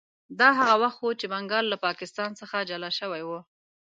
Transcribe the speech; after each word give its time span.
دا 0.39 0.49
هغه 0.59 0.75
وخت 0.83 0.99
و 1.01 1.17
چې 1.19 1.25
بنګال 1.33 1.65
له 1.69 1.77
پاکستان 1.85 2.29
څخه 2.39 2.57
جلا 2.69 2.89
شوی 2.99 3.23
و. 3.25 3.29